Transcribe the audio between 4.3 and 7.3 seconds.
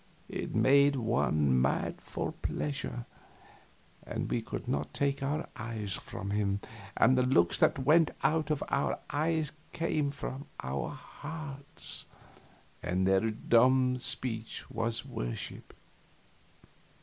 we could not take our eyes from him, and the